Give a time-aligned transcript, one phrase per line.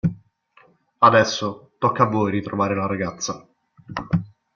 [0.97, 3.47] Adesso, tocca a voi ritrovare la ragazza.